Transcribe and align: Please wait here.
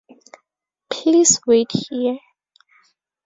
Please 0.89 1.39
wait 1.45 1.69
here. 1.71 2.17